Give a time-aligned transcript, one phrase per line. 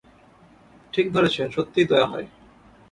[0.93, 2.27] ঠিক ধরেছেন, সত্যিই দয়া হয়।